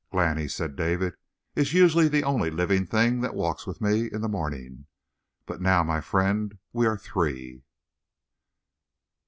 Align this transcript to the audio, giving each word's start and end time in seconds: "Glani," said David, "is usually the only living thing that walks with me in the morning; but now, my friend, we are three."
"Glani," 0.11 0.47
said 0.47 0.75
David, 0.75 1.13
"is 1.55 1.75
usually 1.75 2.07
the 2.07 2.23
only 2.23 2.49
living 2.49 2.87
thing 2.87 3.21
that 3.21 3.35
walks 3.35 3.67
with 3.67 3.79
me 3.79 4.09
in 4.11 4.21
the 4.21 4.27
morning; 4.27 4.87
but 5.45 5.61
now, 5.61 5.83
my 5.83 6.01
friend, 6.01 6.57
we 6.73 6.87
are 6.87 6.97
three." 6.97 7.61